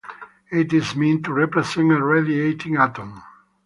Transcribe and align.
It 0.51 0.73
is 0.73 0.95
meant 0.95 1.25
to 1.25 1.33
represent 1.33 1.91
a 1.91 2.03
radiating 2.03 2.75
atom. 2.75 3.21